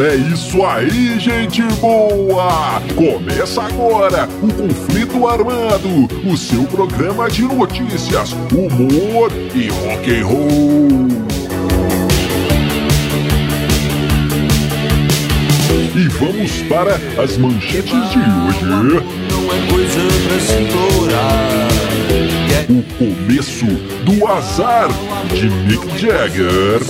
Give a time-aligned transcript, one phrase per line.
[0.00, 2.80] É isso aí, gente boa!
[2.96, 11.20] Começa agora o Conflito Armado, o seu programa de notícias, humor e rock and roll.
[15.94, 18.64] E vamos para as manchetes de hoje.
[18.64, 21.70] Não é coisa pra se implorar.
[22.70, 23.66] O começo
[24.04, 24.88] do azar
[25.34, 26.80] de Mick Jagger,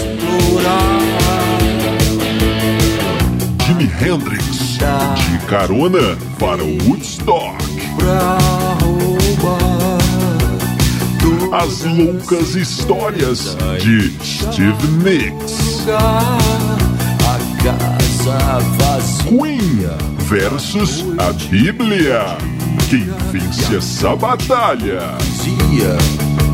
[3.71, 7.57] Jimi Hendrix, de carona para o Woodstock.
[11.53, 15.87] As loucas histórias de Steve Nicks.
[15.89, 19.29] a casa vazia.
[19.29, 22.39] Queen versus a Bíblia.
[22.89, 25.17] Quem vence essa batalha?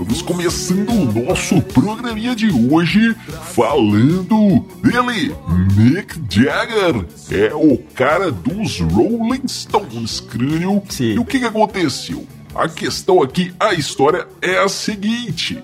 [0.00, 3.14] Vamos começando o nosso programinha de hoje
[3.52, 5.34] falando dele,
[5.76, 7.04] Mick Jagger.
[7.30, 10.82] É o cara dos Rolling Stones, crânio.
[10.88, 11.12] Sim.
[11.12, 12.26] E o que, que aconteceu?
[12.54, 15.62] A questão aqui, a história é a seguinte.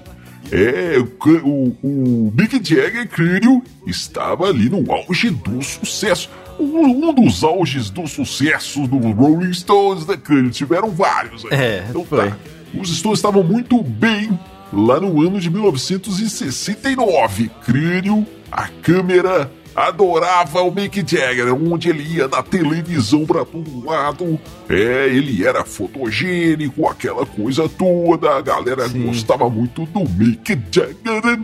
[0.53, 6.29] É, o, o, o Mick Jagger, crânio, estava ali no auge do sucesso.
[6.61, 10.51] Um, um dos auges do sucesso do Rolling Stones, né, crânio?
[10.51, 11.59] Tiveram vários aí.
[11.59, 12.29] É, Então foi.
[12.29, 12.37] tá.
[12.75, 14.39] Os Stones estavam muito bem
[14.73, 17.51] lá no ano de 1969.
[17.65, 24.41] Crânio, a câmera adorava o Mick Jagger, onde ele ia na televisão pra todo lado.
[24.69, 28.37] É, ele era fotogênico, aquela coisa toda.
[28.37, 29.07] A galera Sim.
[29.07, 31.41] gostava muito do Mick Jagger.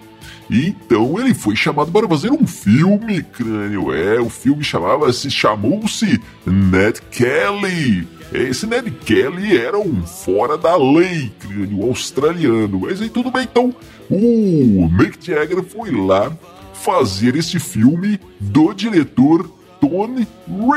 [0.50, 3.92] Então ele foi chamado para fazer um filme, crânio.
[3.94, 8.08] É, o filme chamava-se, chamou-se Ned Kelly.
[8.34, 12.80] Esse Ned Kelly era um fora da lei, crânio australiano.
[12.80, 13.74] Mas aí tudo bem, então
[14.10, 16.32] o Mick Jagger foi lá
[16.72, 19.50] fazer esse filme do diretor
[19.80, 20.26] Tony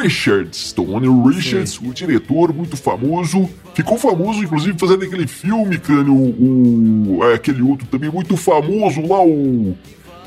[0.02, 0.74] Richards.
[0.74, 7.36] Tony Richards, o diretor muito famoso, ficou famoso inclusive fazendo aquele filme, crânio, o, é,
[7.36, 9.78] aquele outro também muito famoso lá, o.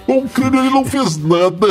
[0.08, 1.66] Bom, o crânio ele não fez nada.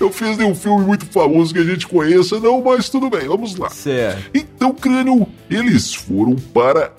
[0.00, 3.54] não fez nenhum filme muito famoso que a gente conheça, não, mas tudo bem, vamos
[3.56, 3.68] lá.
[3.68, 4.30] Certo.
[4.32, 6.90] Então, crânio, eles foram para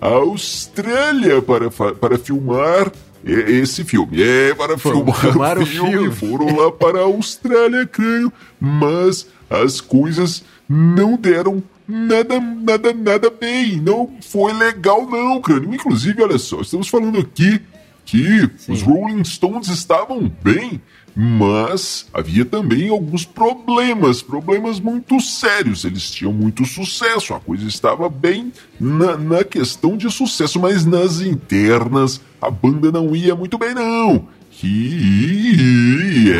[0.00, 2.90] a Austrália para, para filmar
[3.22, 4.22] esse filme.
[4.22, 5.92] É, para filmar o filme.
[5.92, 6.10] filme.
[6.10, 8.32] Foram lá para a Austrália, crânio.
[8.58, 13.76] Mas as coisas não deram nada, nada, nada bem.
[13.76, 15.74] Não foi legal, não, crânio.
[15.74, 17.60] Inclusive, olha só, estamos falando aqui
[18.04, 20.80] que os Rolling Stones estavam bem,
[21.16, 25.84] mas havia também alguns problemas, problemas muito sérios.
[25.84, 31.20] Eles tinham muito sucesso, a coisa estava bem na, na questão de sucesso, mas nas
[31.20, 34.28] internas a banda não ia muito bem, não.
[34.50, 36.30] Que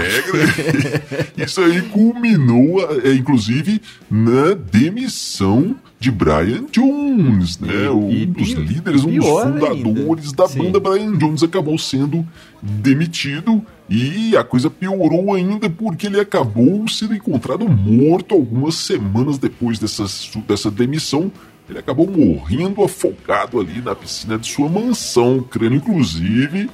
[1.36, 7.86] é, isso aí culminou, é, inclusive, na demissão de Brian Jones, né?
[7.86, 10.36] E- um e dos pior- líderes, um dos fundadores ainda.
[10.36, 10.58] da Sim.
[10.58, 12.26] banda Brian Jones acabou sendo
[12.62, 19.78] demitido e a coisa piorou ainda porque ele acabou sendo encontrado morto algumas semanas depois
[19.78, 20.04] dessa,
[20.46, 21.30] dessa demissão.
[21.68, 26.68] Ele acabou morrendo afogado ali na piscina de sua mansão, crânio inclusive.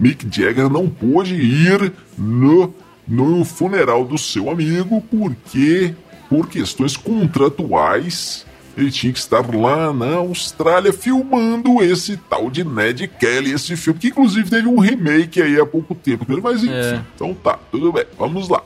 [0.00, 2.74] Mick Jagger não pôde ir no,
[3.06, 5.94] no funeral do seu amigo porque,
[6.28, 8.44] por questões contratuais,
[8.76, 13.98] ele tinha que estar lá na Austrália filmando esse tal de Ned Kelly, esse filme,
[13.98, 16.24] que inclusive teve um remake aí há pouco tempo.
[16.42, 17.00] Mas enfim, É.
[17.14, 18.62] então tá, tudo bem, vamos lá.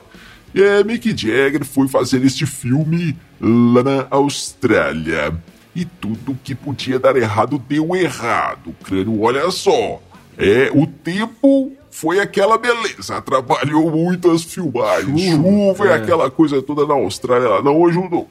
[0.55, 5.33] E é, Mick Jagger foi fazer este filme lá na Austrália.
[5.75, 8.73] E tudo que podia dar errado deu errado.
[8.83, 10.01] Crânio, olha só.
[10.37, 15.35] É, o tempo foi aquela beleza, atrapalhou muito as filmagens.
[15.35, 15.93] Chuva, e é.
[15.95, 18.27] aquela coisa toda na Austrália lá não ajudou.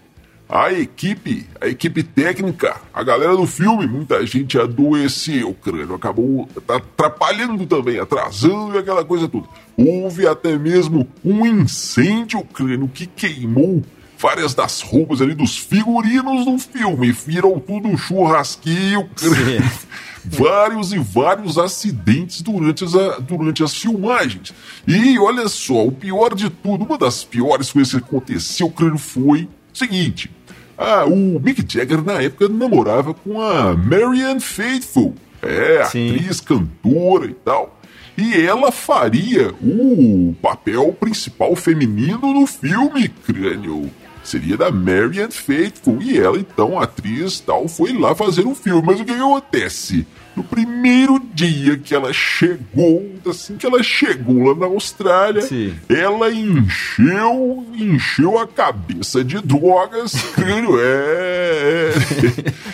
[0.49, 7.67] A equipe, a equipe técnica, a galera do filme, muita gente adoeceu, crânio, acabou atrapalhando
[7.67, 9.49] também, atrasando e aquela coisa toda.
[9.77, 13.83] Houve até mesmo um incêndio, crânio, que queimou
[14.17, 19.69] várias das roupas ali dos figurinos do filme, virou tudo churrasquinho, crânio.
[20.25, 22.93] vários e vários acidentes durante as,
[23.23, 24.53] durante as filmagens.
[24.87, 29.43] E olha só, o pior de tudo, uma das piores coisas que aconteceu, creio, foi
[29.43, 30.36] o seguinte.
[30.79, 35.15] Ah, o Mick Jagger na época namorava com a Marianne Faithfull.
[35.43, 36.15] É, Sim.
[36.15, 37.79] atriz, cantora e tal.
[38.17, 43.91] E ela faria o papel principal feminino no filme, crânio.
[44.27, 46.03] Seria da Marianne Faithfull.
[46.03, 48.83] E ela, então, atriz tal, foi lá fazer um filme.
[48.85, 50.05] Mas o que, que acontece?
[50.35, 55.77] No primeiro dia que ela chegou, assim que ela chegou lá na Austrália, Sim.
[55.89, 61.93] ela encheu, encheu a cabeça de drogas, crânio, é.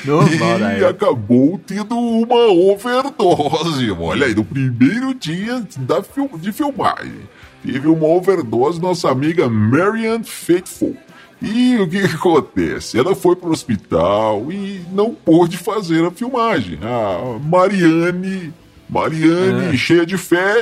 [0.06, 0.86] Normal, e né?
[0.88, 3.90] acabou tendo uma overdose.
[3.92, 6.02] Olha aí, no primeiro dia da
[6.38, 7.28] de filmagem.
[7.62, 10.96] Teve uma overdose nossa amiga Marianne Faithfull.
[11.42, 12.96] E o que, que acontece?
[12.98, 16.78] Ela foi para o hospital e não pôde fazer a filmagem.
[16.82, 18.52] A Mariane,
[18.88, 19.76] Mariane, Ah.
[19.76, 20.54] cheia de fé,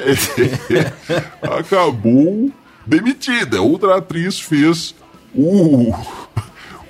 [1.43, 2.51] acabou
[2.87, 3.61] demitida.
[3.63, 4.95] Outra atriz fez
[5.35, 5.93] o,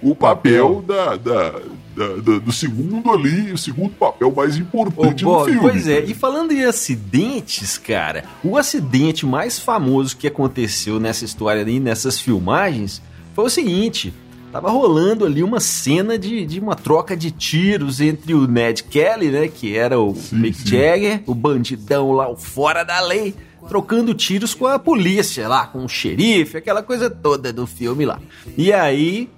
[0.03, 1.53] o papel da, da,
[2.39, 5.61] do segundo ali, o segundo papel mais Ô, importante do Bob, filme.
[5.61, 11.65] pois é, e falando em acidentes, cara, o acidente mais famoso que aconteceu nessa história
[11.65, 13.03] aí, nessas filmagens,
[13.41, 14.13] foi o seguinte:
[14.53, 19.31] tava rolando ali uma cena de, de uma troca de tiros entre o Ned Kelly,
[19.31, 20.69] né, que era o Sim, Mick sim.
[20.69, 23.35] Jagger, o bandidão lá, o fora da lei,
[23.69, 28.19] trocando tiros com a polícia lá, com o xerife, aquela coisa toda do filme lá.
[28.57, 29.31] E aí,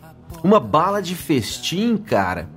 [0.42, 2.48] uma bala de festim, cara.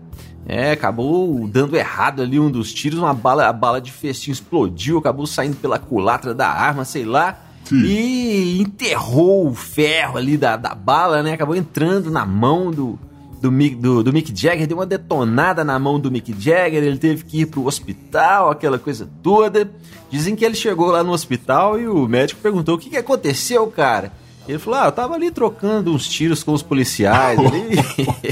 [0.48, 5.00] É, acabou dando errado ali um dos tiros, uma bala, a bala de festim explodiu,
[5.00, 7.45] acabou saindo pela culatra da arma, sei lá.
[7.66, 7.84] Sim.
[7.84, 11.34] E enterrou o ferro ali da, da bala, né?
[11.34, 12.98] Acabou entrando na mão do,
[13.42, 16.98] do, Mick, do, do Mick Jagger, deu uma detonada na mão do Mick Jagger, ele
[16.98, 19.70] teve que ir pro hospital, aquela coisa toda.
[20.10, 23.66] Dizem que ele chegou lá no hospital e o médico perguntou: o que, que aconteceu,
[23.68, 24.12] cara?
[24.48, 27.76] Ele falou: Ah, eu tava ali trocando uns tiros com os policiais ali.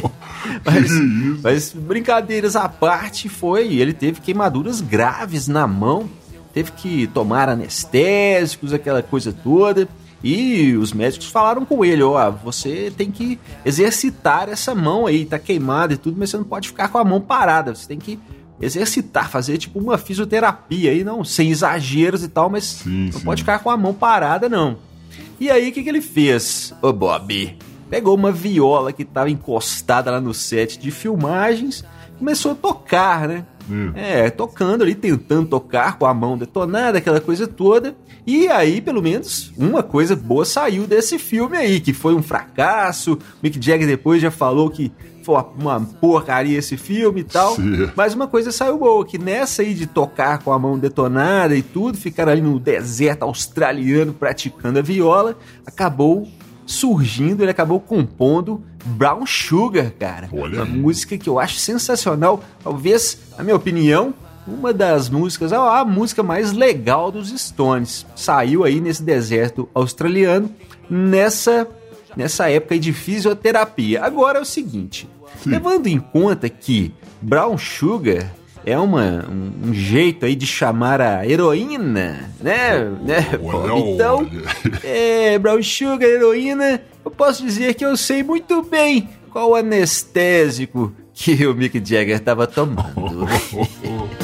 [0.64, 0.92] mas,
[1.42, 3.76] mas brincadeiras à parte, foi.
[3.76, 6.10] Ele teve queimaduras graves na mão,
[6.54, 9.88] teve que tomar anestésicos, aquela coisa toda.
[10.24, 15.38] E os médicos falaram com ele: Ó, você tem que exercitar essa mão aí, tá
[15.38, 18.18] queimada e tudo, mas você não pode ficar com a mão parada, você tem que
[18.62, 23.26] exercitar, fazer tipo uma fisioterapia aí, não, sem exageros e tal, mas Sim, não sim.
[23.26, 24.78] pode ficar com a mão parada, não.
[25.40, 27.58] E aí, o que, que ele fez, ô Bob?
[27.90, 31.84] Pegou uma viola que estava encostada lá no set de filmagens,
[32.18, 33.46] começou a tocar, né?
[33.96, 37.96] É, tocando ali, tentando tocar com a mão detonada, aquela coisa toda.
[38.26, 43.18] E aí, pelo menos, uma coisa boa saiu desse filme aí, que foi um fracasso.
[43.42, 44.92] Mick Jagger depois já falou que
[45.24, 47.56] foi uma porcaria esse filme e tal.
[47.56, 47.90] Sim.
[47.96, 51.62] Mas uma coisa saiu boa, que nessa aí de tocar com a mão detonada e
[51.62, 56.28] tudo, ficar ali no deserto australiano praticando a viola, acabou
[56.66, 60.30] surgindo, ele acabou compondo Brown Sugar, cara.
[60.32, 60.72] Olha uma aí.
[60.72, 64.14] música que eu acho sensacional, talvez, na minha opinião,
[64.48, 68.06] uma das músicas, a, música mais legal dos Stones.
[68.16, 70.50] Saiu aí nesse deserto australiano,
[70.90, 71.68] nessa
[72.16, 74.04] nessa época de fisioterapia.
[74.04, 75.10] Agora é o seguinte,
[75.46, 78.32] levando em conta que Brown Sugar
[78.66, 82.92] é uma, um, um jeito aí de chamar a heroína, né?
[83.02, 83.28] né?
[83.94, 84.30] Então,
[84.84, 91.46] é, Brown Sugar, heroína, eu posso dizer que eu sei muito bem qual anestésico que
[91.46, 93.28] o Mick Jagger estava tomando.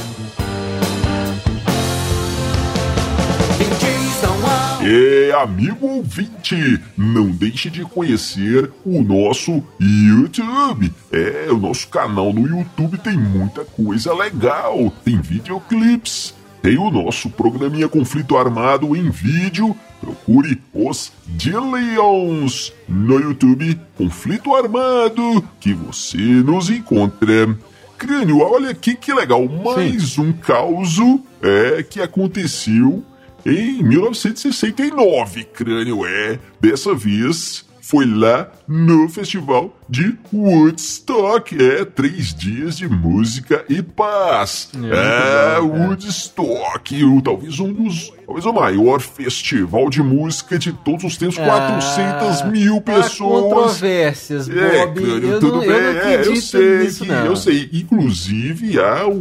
[4.92, 10.92] É, amigo ouvinte, não deixe de conhecer o nosso YouTube.
[11.12, 14.92] É, o nosso canal no YouTube tem muita coisa legal.
[15.06, 19.78] Tem videoclips, tem o nosso programinha Conflito Armado em vídeo.
[20.02, 27.56] Procure os Dillions no YouTube Conflito Armado que você nos encontra.
[27.96, 33.04] Crânio, olha aqui que legal, mais um caso é que aconteceu
[33.46, 36.40] em 1969, crânio é.
[36.60, 41.56] Dessa vez foi lá no festival de Woodstock.
[41.62, 44.70] É, três dias de música e paz.
[44.76, 45.64] É, cara.
[45.64, 51.38] Woodstock, o, talvez um dos, talvez o maior festival de música de todos os tempos.
[51.38, 53.44] 400 mil pessoas.
[53.44, 55.02] controvérsias, É, Bob.
[55.02, 57.70] Cânio, eu, tudo não, bem, eu é, eu sei nisso, que, eu sei.
[57.74, 59.14] Inclusive, há um,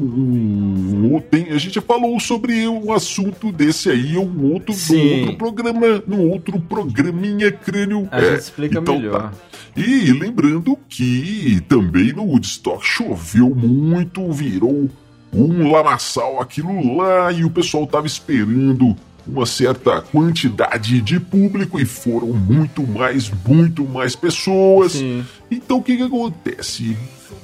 [1.14, 5.36] um- tem, a gente já falou sobre um assunto desse aí, um outro, num outro
[5.36, 8.08] programa, num outro programinha crânio.
[8.10, 9.22] A gente explica então melhor.
[9.22, 9.32] Tá.
[9.76, 10.57] E lembrando
[10.88, 14.88] que também no Woodstock choveu muito, virou
[15.32, 18.96] um lamaçal aquilo lá e o pessoal tava esperando
[19.26, 24.92] uma certa quantidade de público e foram muito mais, muito mais pessoas.
[24.92, 25.24] Sim.
[25.50, 26.96] Então o que que acontece?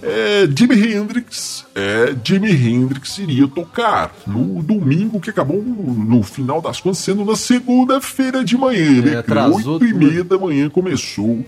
[0.03, 6.81] É, Jimi Hendrix, é, Jimi Hendrix iria tocar no domingo que acabou no final das
[6.81, 9.25] contas sendo na segunda-feira de manhã, né?
[9.27, 11.45] É, Oito e meia da manhã começou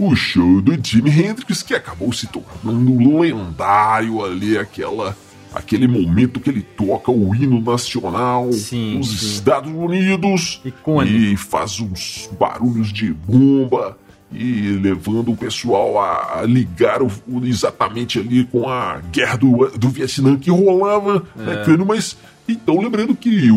[0.00, 5.16] o show do Jimi Hendrix que acabou se tornando lendário ali aquela
[5.52, 9.26] aquele momento que ele toca o hino nacional Sim, nos sim.
[9.26, 11.16] Estados Unidos Icônico.
[11.16, 13.98] e faz uns barulhos de bomba
[14.32, 17.10] e levando o pessoal a, ligar o-
[17.44, 21.66] exatamente ali com a guerra do, do Vietnã que rolava, É.
[21.66, 21.84] né?
[21.84, 22.16] Mas
[22.48, 23.56] então lembrando que o,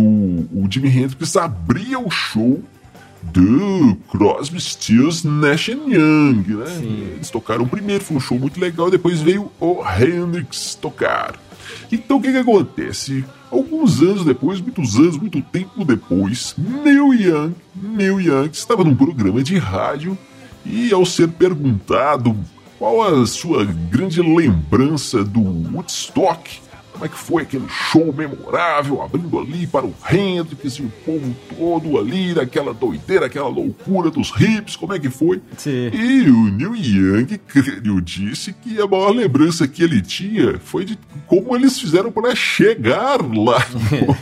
[0.52, 2.60] o Jimi Hendrix abria o show
[3.32, 6.66] do Crosby, Stills, Nash Young, né?
[6.66, 7.08] Sim.
[7.16, 11.40] Eles tocaram primeiro, foi um show muito legal, depois veio o Hendrix tocar.
[11.92, 13.24] Então o que que acontece?
[13.52, 19.44] Alguns anos depois, muitos anos, muito tempo depois, Neil Young, Neil Young estava num programa
[19.44, 20.18] de rádio
[20.66, 22.36] e ao ser perguntado
[22.80, 26.60] qual a sua grande lembrança do Woodstock,
[26.94, 31.36] como é que foi aquele show memorável, abrindo ali para o Hendrix e o povo
[31.58, 35.42] todo ali, naquela doideira, aquela loucura dos hips, como é que foi?
[35.58, 35.90] Sim.
[35.92, 40.98] E o Neil Young, creio, disse que a maior lembrança que ele tinha foi de
[41.28, 44.18] como eles fizeram para chegar lá no,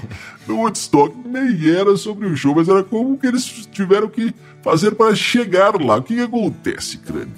[0.55, 1.15] no Woodstock.
[1.25, 5.75] Nem era sobre o show, mas era como que eles tiveram que fazer para chegar
[5.81, 5.97] lá.
[5.97, 7.33] O que, que acontece, crânio?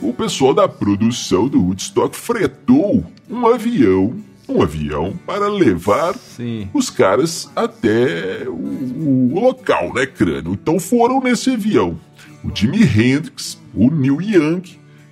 [0.00, 4.16] O pessoal da produção do Woodstock fretou um avião,
[4.48, 6.68] um avião para levar Sim.
[6.74, 10.52] os caras até o, o local, né, crânio?
[10.52, 11.98] Então foram nesse avião
[12.44, 14.62] o Jimi Hendrix, o Neil Young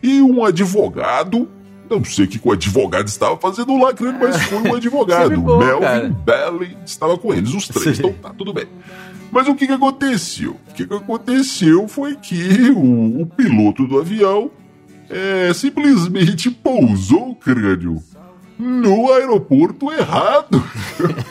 [0.02, 1.48] e um advogado.
[1.88, 5.40] Não sei o que o advogado estava fazendo lá, crânio, mas foi um advogado.
[5.40, 6.08] Bom, Melvin cara.
[6.08, 7.96] Belly estava com eles, os três.
[7.96, 8.02] Sim.
[8.06, 8.66] Então tá tudo bem.
[9.32, 10.56] Mas o que, que aconteceu?
[10.68, 14.50] O que, que aconteceu foi que o, o piloto do avião
[15.08, 18.02] é, simplesmente pousou o crânio
[18.60, 20.62] no aeroporto errado.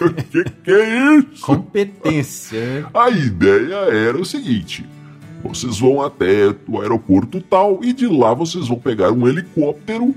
[0.02, 1.46] O que, que é isso?
[1.46, 2.88] Competência?
[2.94, 4.86] A ideia era o seguinte:
[5.44, 10.16] vocês vão até o aeroporto tal e de lá vocês vão pegar um helicóptero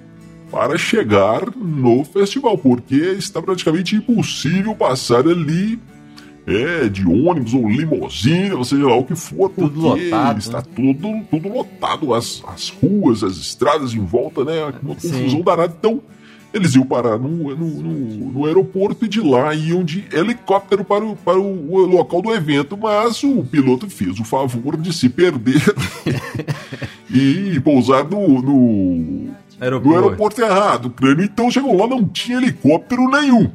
[0.50, 5.78] para chegar no festival, porque está praticamente impossível passar ali
[6.46, 10.58] é, de ônibus ou limusine, ou seja lá o que for, Tudo porque lotado, está
[10.58, 10.64] né?
[10.74, 14.64] tudo, tudo lotado, as, as ruas, as estradas em volta, né?
[14.82, 15.10] Uma Sim.
[15.10, 15.74] confusão danada.
[15.78, 16.02] Então,
[16.52, 21.04] eles iam parar no, no, no- no aeroporto e de lá iam de helicóptero para
[21.04, 25.62] o, para o, local do evento, mas o piloto fez o favor de se perder
[27.10, 29.30] e pousar no, no,
[29.60, 29.88] Aeroporto.
[29.88, 31.24] no aeroporto errado, crânio.
[31.24, 33.50] Então chegou lá, não tinha helicóptero nenhum.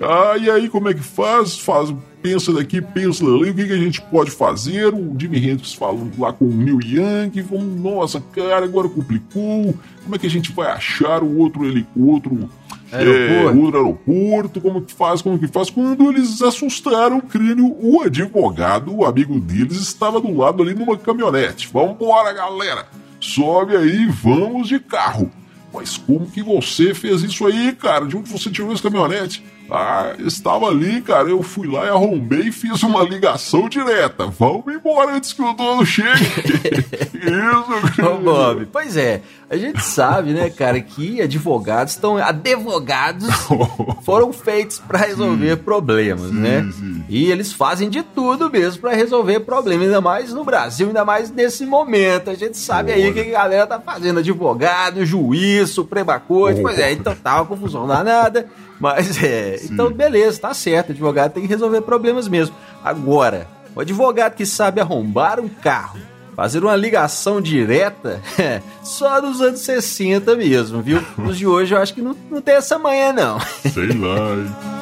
[0.00, 1.58] Ah, e aí como é que faz?
[1.58, 4.94] Faz, pensa daqui, pensa dali, o que, que a gente pode fazer?
[4.94, 9.74] O Jimi Hendrix falando lá com o Neil Young, vamos, nossa, cara, agora complicou.
[10.02, 11.62] Como é que a gente vai achar o outro,
[11.96, 12.48] o outro
[12.92, 13.58] Aeroporto.
[13.58, 14.60] é, outro aeroporto?
[14.60, 15.22] Como que faz?
[15.22, 15.70] Como que faz?
[15.70, 20.96] Quando eles assustaram o crânio, o advogado, o amigo deles, estava do lado ali numa
[20.96, 21.70] caminhonete.
[21.72, 22.86] Vambora, galera!
[23.18, 25.30] Sobe aí, vamos de carro.
[25.72, 28.06] Mas como que você fez isso aí, cara?
[28.06, 29.42] De onde você tirou esse caminhonete?
[29.74, 31.30] Ah, estava ali, cara.
[31.30, 34.26] Eu fui lá e arrombei e fiz uma ligação direta.
[34.26, 36.08] Vamos embora antes que o dono chegue.
[37.14, 39.22] isso, Ô, Bob, pois é,
[39.52, 42.16] a gente sabe, né, cara, que advogados estão.
[42.16, 43.28] Advogados
[44.02, 46.66] foram feitos para resolver problemas, né?
[46.72, 47.04] sim.
[47.06, 51.30] E eles fazem de tudo mesmo para resolver problemas, ainda mais no Brasil, ainda mais
[51.30, 52.30] nesse momento.
[52.30, 56.62] A gente sabe aí o que a galera tá fazendo: advogado, juiz, Suprema Corte.
[56.62, 58.48] Pois é, então tá uma confusão danada.
[58.80, 60.92] Mas é, então beleza, tá certo.
[60.92, 62.56] Advogado tem que resolver problemas mesmo.
[62.82, 66.00] Agora, o advogado que sabe arrombar um carro
[66.34, 68.22] Fazer uma ligação direta,
[68.82, 71.02] só nos anos 60 mesmo, viu?
[71.18, 73.38] Nos de hoje eu acho que não, não tem essa manhã, não.
[73.40, 74.16] Sei lá,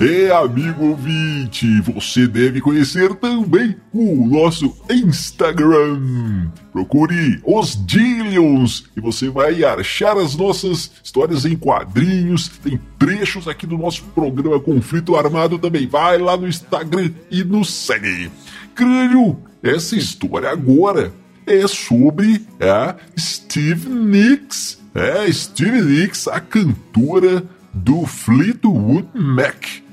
[0.00, 6.50] E amigo ouvinte, você deve conhecer também o nosso Instagram.
[6.72, 12.48] Procure os Dillions e você vai achar as nossas histórias em quadrinhos.
[12.48, 15.86] Tem trechos aqui do nosso programa Conflito Armado também.
[15.86, 18.30] Vai lá no Instagram e nos segue.
[18.74, 21.12] Crânio, essa história agora
[21.46, 24.82] é sobre a Steve Nicks.
[24.94, 29.83] É, Steve Nicks, a cantora do Fleetwood Mac.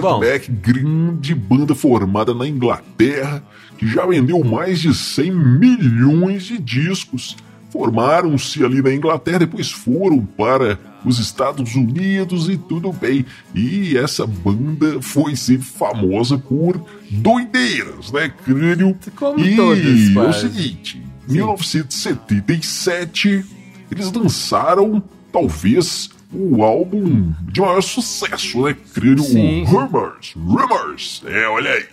[0.00, 0.20] Bom.
[0.20, 3.42] Mac, grande banda formada na Inglaterra,
[3.78, 7.36] que já vendeu mais de 100 milhões de discos.
[7.70, 13.26] formaram-se ali na Inglaterra, depois foram para os Estados Unidos e tudo bem.
[13.54, 18.98] E essa banda foi sempre famosa por doideiras, né, crânio?
[19.14, 23.44] Como e todas, é o seguinte, 1977,
[23.90, 29.24] eles lançaram talvez o álbum de maior sucesso, né, crânio?
[29.24, 29.62] Sim.
[29.62, 31.22] O Rumors, Rumors.
[31.26, 31.86] É, olha aí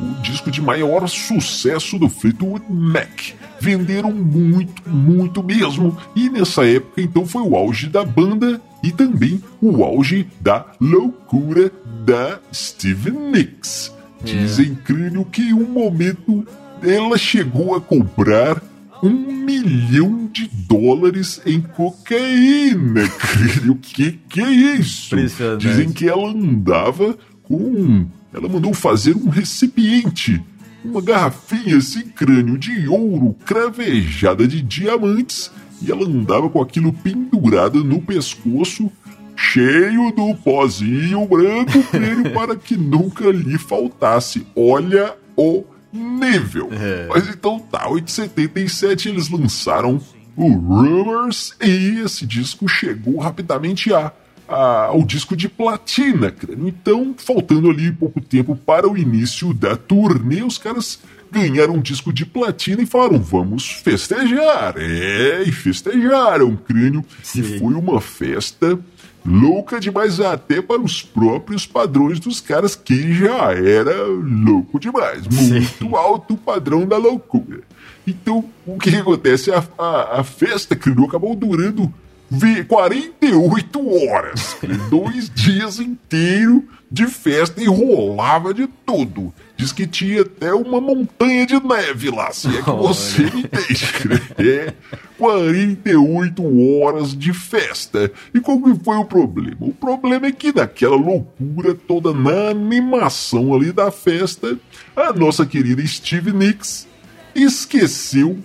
[0.00, 3.32] o disco de maior sucesso do Fleetwood Mac.
[3.60, 5.96] Venderam muito, muito mesmo.
[6.14, 11.72] E nessa época, então, foi o auge da banda e também o auge da loucura
[12.04, 13.92] da Stevie Nicks.
[14.22, 16.46] Dizem, crânio, que um momento
[16.82, 18.62] ela chegou a comprar
[19.02, 23.74] um milhão de dólares em cocaína, crânio.
[23.76, 25.16] Que que é isso?
[25.58, 30.42] Dizem que ela andava com ela mandou fazer um recipiente,
[30.84, 35.50] uma garrafinha sem crânio de ouro cravejada de diamantes,
[35.80, 38.90] e ela andava com aquilo pendurado no pescoço,
[39.34, 44.46] cheio do pozinho branco crânio para que nunca lhe faltasse.
[44.54, 45.64] Olha o
[45.98, 46.68] nível.
[47.08, 50.00] Mas então tá, 877 eles lançaram
[50.36, 54.12] o Rumors e esse disco chegou rapidamente a
[54.50, 56.68] a- ao disco de platina, crânio.
[56.68, 61.00] Então, faltando ali pouco tempo para o início da turnê, os caras
[61.30, 64.74] ganharam um disco de platina e falaram: vamos festejar.
[64.78, 67.04] É, e festejaram, crânio.
[67.22, 67.40] Sim.
[67.40, 68.78] E foi uma festa
[69.24, 75.26] louca demais até para os próprios padrões dos caras, que já era louco demais.
[75.26, 77.60] Muito alto o padrão da loucura.
[78.06, 79.50] Então, o que, que acontece?
[79.52, 81.92] A, a, a festa, crânio, acabou durando
[82.30, 84.56] vi- 48 horas.
[84.88, 89.32] Dois dias inteiros de festa e rolava de tudo.
[89.56, 94.22] Diz que tinha até uma montanha de neve lá, se é que você me né?
[94.38, 94.72] É
[95.18, 98.10] 48 horas de festa.
[98.32, 99.56] E qual que foi o problema?
[99.60, 104.56] O problema é que naquela loucura toda, na animação ali da festa,
[104.96, 106.86] a nossa querida Steve Nicks
[107.34, 108.38] esqueceu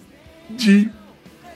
[0.50, 0.90] de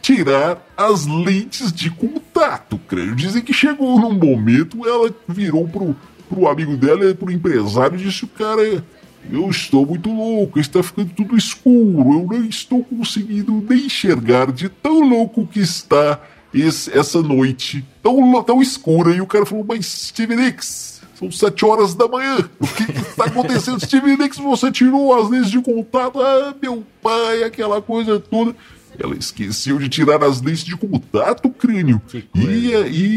[0.02, 3.15] tirar as lentes de contato, creio.
[3.15, 5.96] Dizem que chegou num momento, ela virou pro,
[6.30, 8.84] pro amigo dela, pro empresário, e disse: O cara,
[9.32, 14.70] eu estou muito louco, está ficando tudo escuro, eu não estou conseguindo nem enxergar de
[14.70, 16.20] tão louco que está
[16.54, 19.13] esse- essa noite, tão, tão escura.
[19.16, 20.98] E o cara falou: Mas Steve Nicks.
[21.18, 22.38] São sete horas da manhã.
[22.60, 23.80] O que está acontecendo?
[23.84, 26.22] Steve Nicks, você tirou as lentes de contato.
[26.22, 28.56] Ah, meu pai, aquela coisa toda.
[29.00, 32.00] Ela esqueceu de tirar as lentes de contato, crânio.
[32.36, 32.72] E,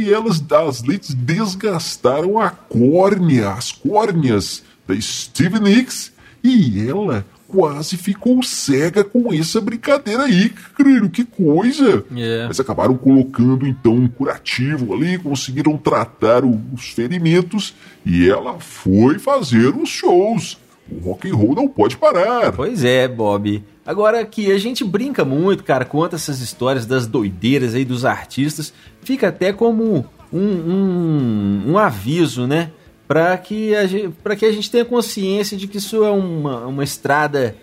[0.06, 6.12] e elas, as lentes desgastaram a córnea, as córneas da Steve Nicks.
[6.42, 11.10] E ela quase ficou cega com essa brincadeira aí, crânio.
[11.10, 12.04] Que coisa!
[12.16, 12.46] É.
[12.46, 17.74] Mas acabaram colocando então um curativo ali, conseguiram tratar os ferimentos
[18.06, 20.58] e ela foi fazer os shows.
[20.90, 22.52] O rock and roll não pode parar.
[22.52, 23.62] Pois é, Bob.
[23.84, 28.72] Agora que a gente brinca muito, cara, conta essas histórias das doideiras aí dos artistas,
[29.02, 32.70] fica até como um, um, um aviso, né?
[33.10, 36.84] Para que, a gente- que a gente tenha consciência de que isso é uma, uma
[36.84, 37.56] estrada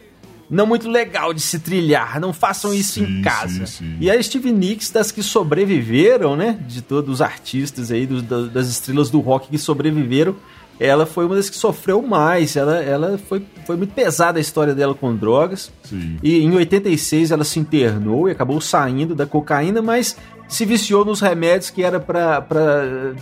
[0.49, 2.19] não muito legal de se trilhar.
[2.19, 3.65] Não façam isso Sim, em casa.
[3.65, 3.97] sim, sim.
[4.01, 6.59] E a Steve Nicks, das que sobreviveram, né?
[6.67, 10.35] De todos os artistas aí, da- das estrelas do rock que sobreviveram,
[10.79, 12.55] ela foi uma das que sofreu mais.
[12.55, 15.71] Ela, ela foi, foi muito pesada a história dela com drogas.
[15.83, 16.17] Sim.
[16.21, 20.15] E em 86 ela se internou e acabou saindo da cocaína, mas
[20.47, 22.45] se viciou nos remédios que era pra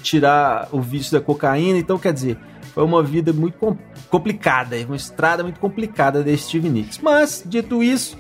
[0.02, 1.80] tirar o vício da cocaína.
[1.80, 2.38] Então, quer dizer,
[2.76, 3.76] foi uma vida muito com-
[4.12, 7.00] complicada, uma estrada muito complicada da Steve Nicks.
[7.02, 8.18] Mas, dito isso,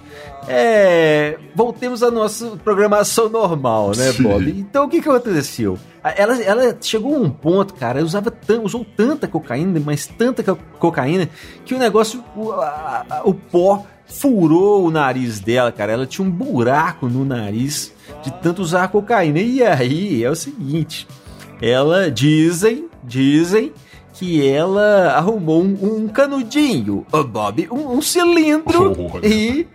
[0.47, 4.23] é, voltemos à nossa programação normal, né, Sim.
[4.23, 4.49] Bob?
[4.49, 5.77] Então, o que, que aconteceu?
[6.15, 8.31] Ela, ela chegou a um ponto, cara, usava
[8.63, 11.27] usou tanta cocaína, mas tanta co- cocaína,
[11.65, 15.91] que o negócio, o, a- a- o pó furou o nariz dela, cara.
[15.91, 17.91] Ela tinha um buraco no nariz
[18.23, 19.39] de tanto usar cocaína.
[19.39, 21.07] E aí é o seguinte:
[21.59, 23.73] ela dizem, dizem
[24.17, 29.27] que ela arrumou um, um canudinho, ô Bob, um, um cilindro Olha.
[29.27, 29.67] e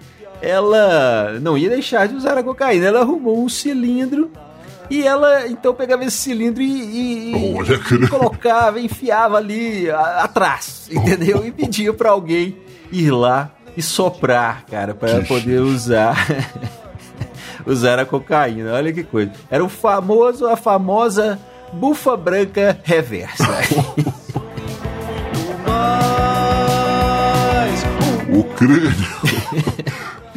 [0.42, 2.86] ela não ia deixar de usar a cocaína.
[2.86, 4.30] Ela arrumou um cilindro
[4.88, 10.88] e ela então pegava esse cilindro e, e- e Olha, colocava, enfiava ali a- atrás,
[10.92, 11.44] entendeu?
[11.46, 12.56] E pedia pra alguém
[12.90, 16.16] ir lá e soprar, cara, para poder usar
[17.66, 18.72] usar a cocaína.
[18.72, 19.32] Olha que coisa.
[19.50, 21.38] Era o famoso, a famosa
[21.72, 23.44] bufa branca reversa.
[28.60, 28.92] crânio.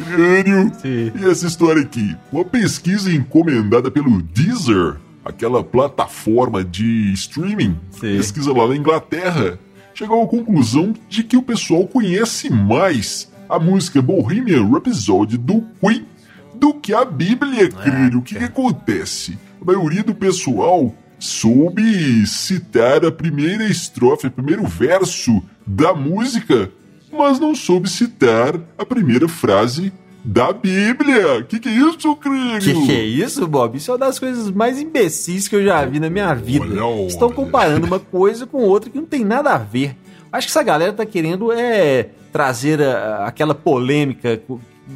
[0.08, 0.72] crânio.
[0.80, 1.12] Sim.
[1.14, 2.16] E essa história aqui?
[2.32, 8.16] Uma pesquisa encomendada pelo Deezer, aquela plataforma de streaming, Sim.
[8.16, 9.58] pesquisa lá na Inglaterra,
[9.94, 16.06] chegou à conclusão de que o pessoal conhece mais a música Bohemian Rhapsody do Queen
[16.54, 18.20] do que a Bíblia, crânio.
[18.20, 19.38] O que, que acontece?
[19.60, 26.70] A maioria do pessoal soube citar a primeira estrofe, o primeiro verso da música,
[27.14, 29.92] mas não soube citar a primeira frase
[30.24, 31.42] da Bíblia.
[31.48, 32.60] Que que é isso, crânio?
[32.60, 33.76] Que que é isso, Bob?
[33.76, 36.64] Isso é uma das coisas mais imbecis que eu já vi na minha vida.
[36.84, 39.96] Olha, Estão comparando uma coisa com outra que não tem nada a ver.
[40.32, 44.40] Acho que essa galera tá querendo é trazer a- aquela polêmica,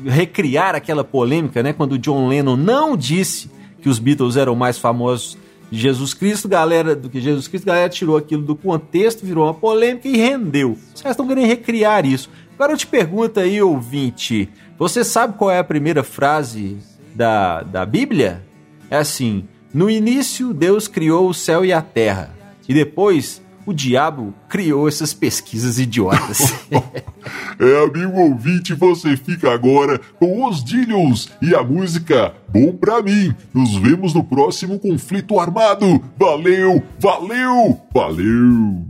[0.05, 1.73] recriar aquela polêmica, né?
[1.73, 3.51] Quando o John Lennon não disse
[3.81, 5.37] que os Beatles eram mais famosos
[5.71, 10.09] Jesus Cristo, galera do que Jesus Cristo, galera tirou aquilo do contexto, virou uma polêmica
[10.09, 10.79] e rendeu.
[10.95, 12.31] Os caras estão querendo recriar isso.
[12.55, 16.79] Agora eu te pergunto aí, ouvinte, você sabe qual é a primeira frase
[17.15, 18.43] da, da Bíblia?
[18.91, 22.35] É assim: No início Deus criou o céu e a terra,
[22.69, 26.55] e depois o diabo criou essas pesquisas idiotas.
[27.61, 33.35] É, amigo ouvinte, você fica agora com os Dillions e a música Bom Pra Mim.
[33.53, 36.01] Nos vemos no próximo conflito armado.
[36.17, 38.87] Valeu, valeu, valeu.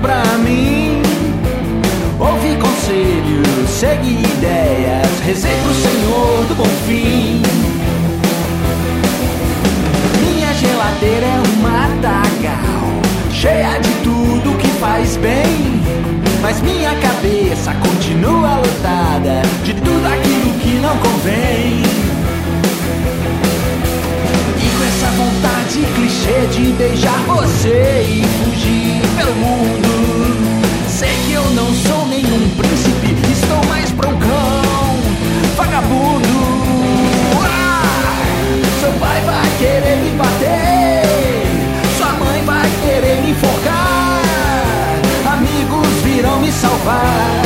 [0.00, 1.02] Pra mim.
[2.18, 7.42] Ouvi conselhos, segui ideias, rezei pro Senhor do bom fim.
[10.20, 12.88] Minha geladeira é um matagal,
[13.32, 15.82] cheia de tudo que faz bem.
[16.40, 21.82] Mas minha cabeça continua lotada de tudo aquilo que não convém.
[24.58, 28.81] E com essa vontade clichê de beijar você e fugir
[29.22, 29.88] pelo mundo.
[30.88, 34.96] Sei que eu não sou nenhum príncipe, estou mais pra um cão
[35.56, 36.28] vagabundo.
[37.44, 37.82] Ah!
[38.80, 41.02] Seu pai vai querer me bater,
[41.96, 44.22] sua mãe vai querer me enforcar,
[45.32, 47.41] amigos virão me salvar.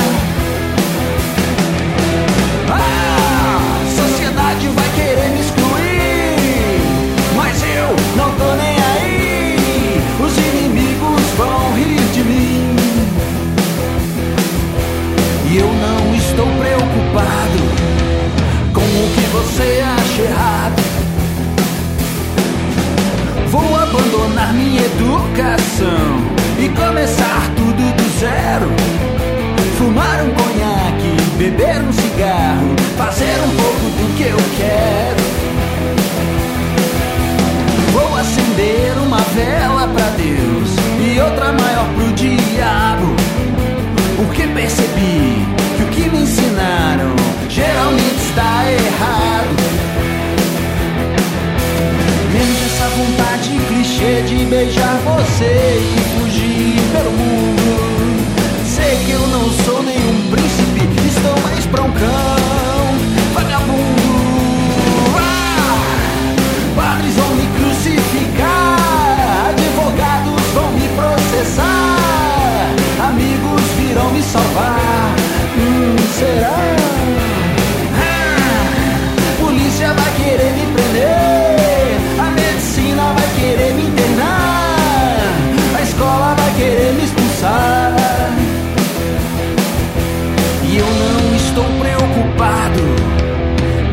[90.78, 92.82] Eu não estou preocupado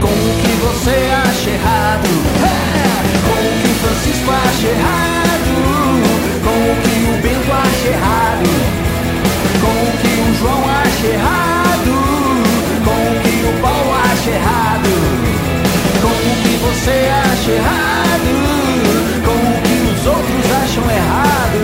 [0.02, 2.10] com o que você acha errado,
[2.44, 2.84] é,
[3.24, 5.54] com o que Francisco acha errado,
[6.44, 8.50] com o que o Bento acha errado,
[9.62, 11.94] com o que o João acha errado,
[12.84, 14.92] com o que o Paulo acha errado,
[16.02, 16.98] com o que você
[17.32, 18.32] acha errado,
[19.24, 21.60] com o que os outros acham errado,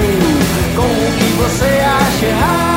[0.77, 2.68] com o que você acha errado.